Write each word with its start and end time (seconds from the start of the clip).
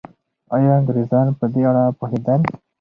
آیا 0.55 0.71
انګریزان 0.79 1.27
په 1.39 1.45
دې 1.53 1.61
اړه 1.69 1.83
پوهېدل؟ 1.99 2.41